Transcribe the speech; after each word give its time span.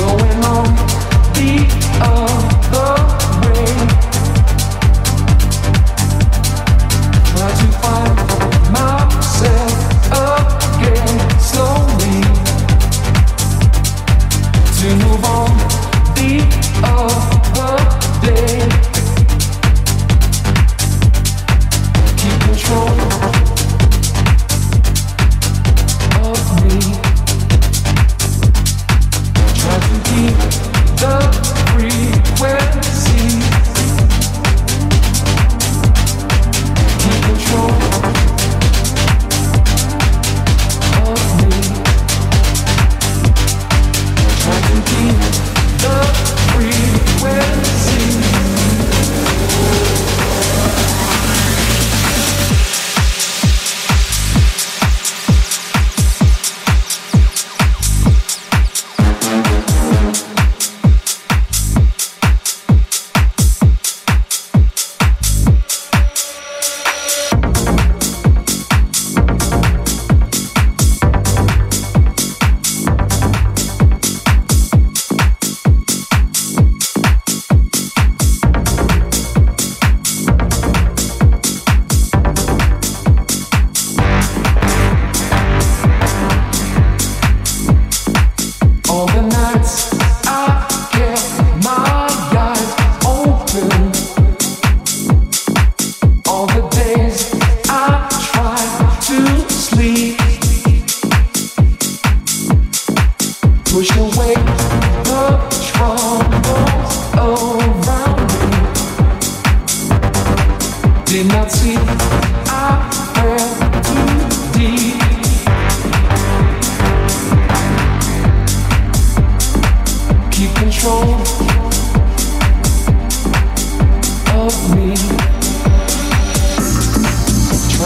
Going 0.00 0.29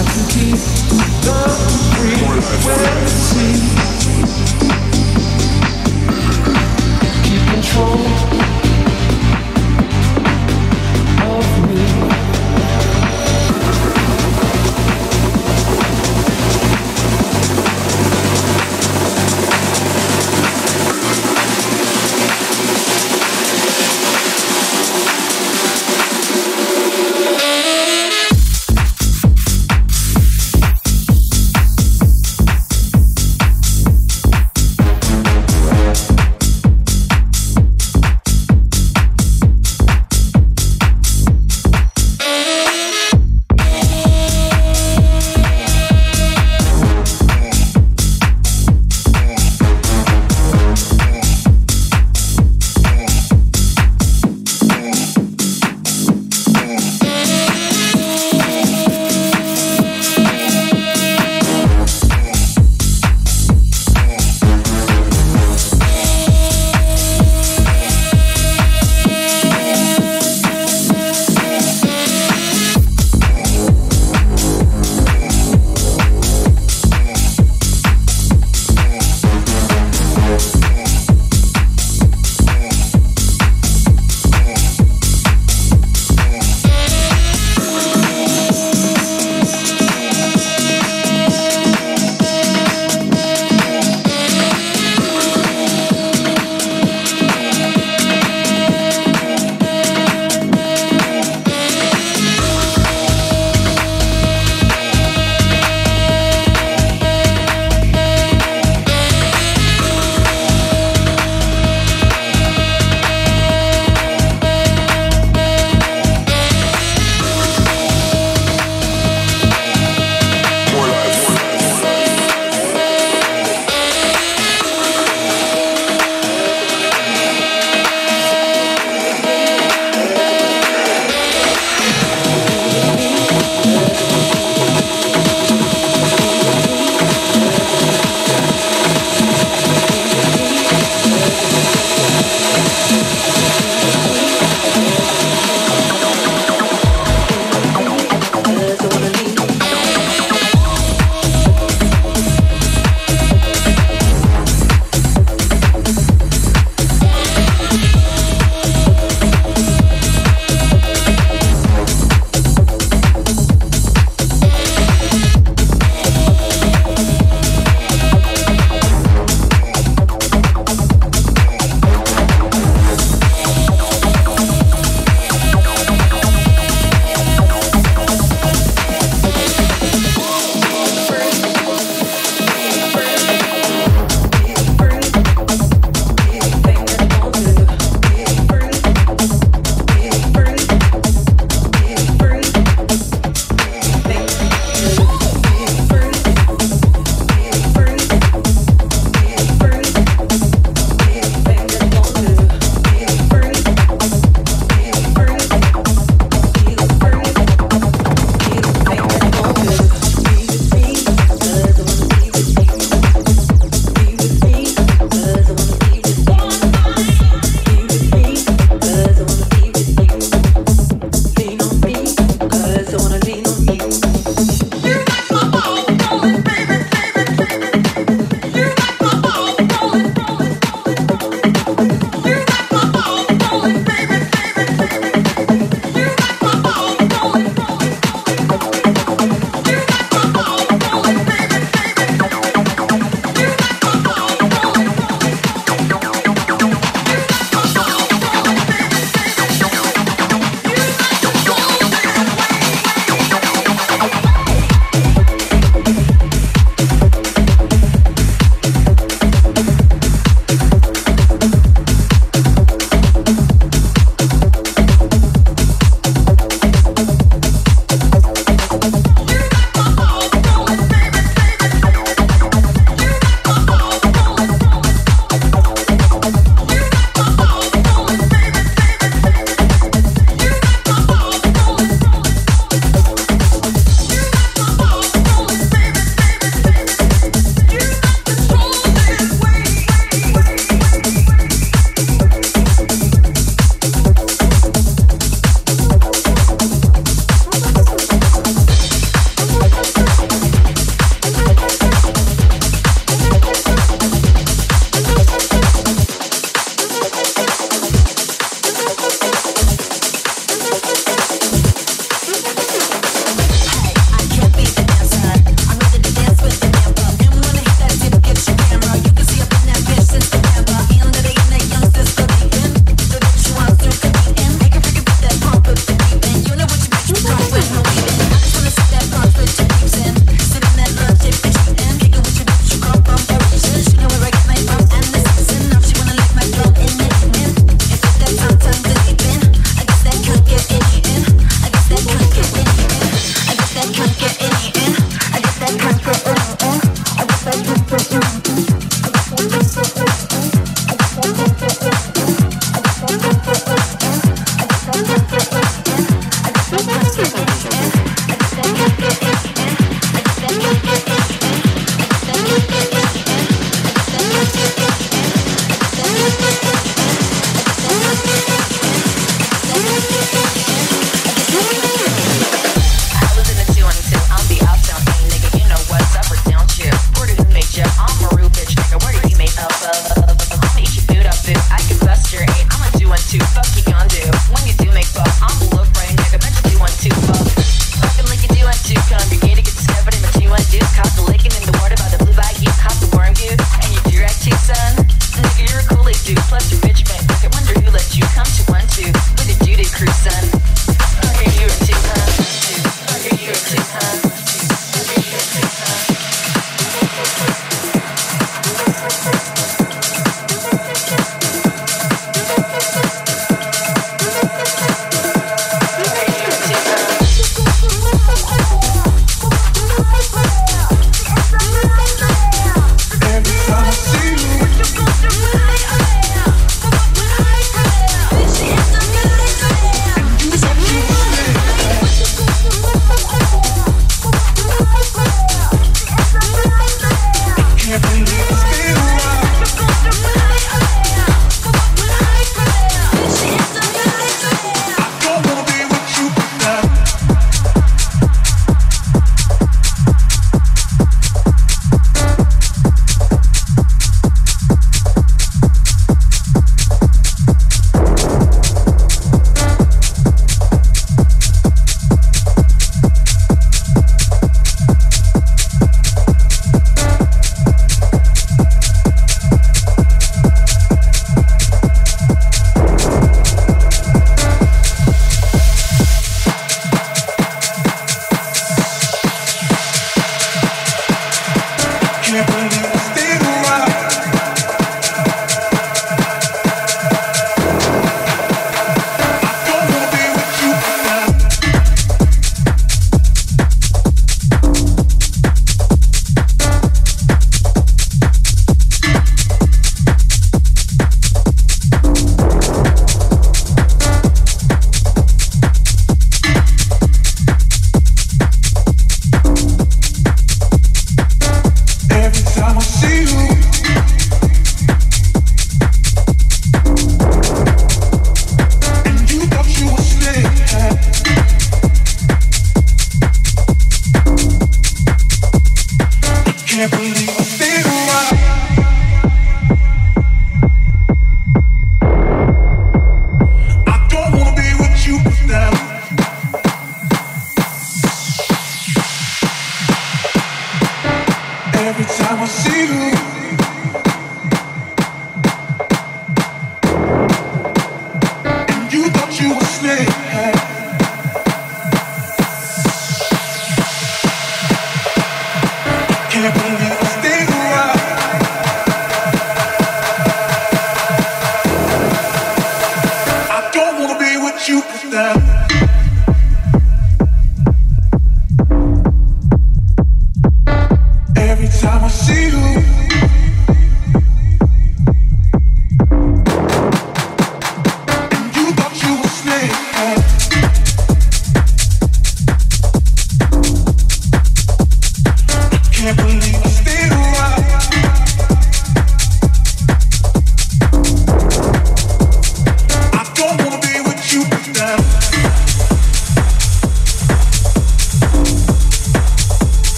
I 0.00 0.02
can 0.02 0.24
keep 0.30 0.56
the. 1.20 1.36
Keep 7.22 7.42
control. 7.52 8.69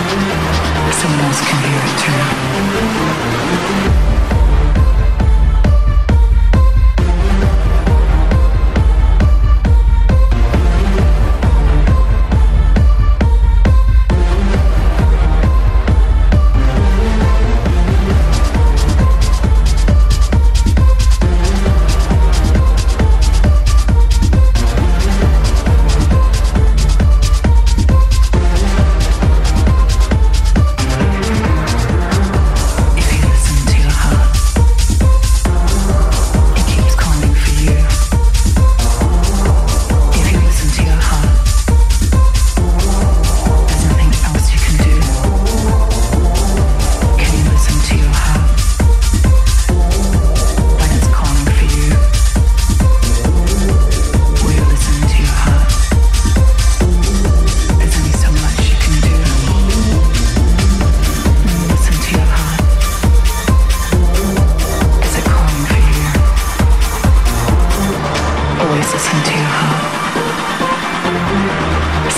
Someone 0.00 1.20
else 1.26 1.40
can 1.42 1.58
hear 1.68 1.80
it 1.84 1.96
too. 4.04 4.09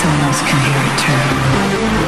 someone 0.02 0.20
else 0.22 0.40
can 0.40 0.58
hear 0.58 0.82
it 0.82 1.96
too. 1.96 2.01